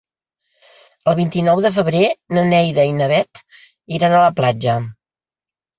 El 1.11 1.15
vint-i-nou 1.19 1.61
de 1.67 1.73
febrer 1.77 2.01
na 2.39 2.47
Neida 2.55 2.89
i 2.93 2.97
na 3.03 3.13
Bet 3.15 3.45
iran 4.01 4.19
a 4.21 4.25
la 4.27 4.37
platja. 4.43 4.81